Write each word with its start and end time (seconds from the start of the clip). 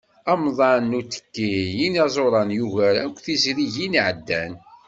Amḍan 0.31 0.81
n 0.89 0.97
uttekki 0.99 1.49
n 1.71 1.75
yinaẓuren 1.79 2.49
yugar 2.57 2.95
akk 3.03 3.17
tizrigin 3.25 3.93
i 3.95 3.97
iɛeddan. 3.99 4.53